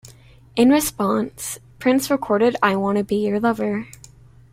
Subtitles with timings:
[0.55, 3.87] In response, Prince recorded I Wanna Be Your Lover.